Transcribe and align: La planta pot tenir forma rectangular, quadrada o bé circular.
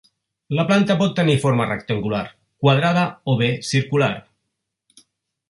La 0.59 0.63
planta 0.69 0.95
pot 1.01 1.11
tenir 1.19 1.35
forma 1.43 1.67
rectangular, 1.67 2.23
quadrada 2.65 3.05
o 3.35 3.37
bé 3.43 3.51
circular. 3.75 4.11